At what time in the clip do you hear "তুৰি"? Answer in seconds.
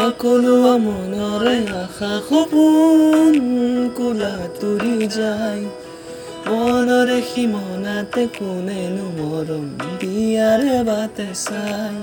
4.56-5.08